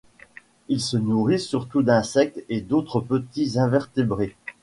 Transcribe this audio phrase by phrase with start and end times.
[0.67, 4.35] Il se nourrit surtout d'insectes et d'autres petits invertébrés.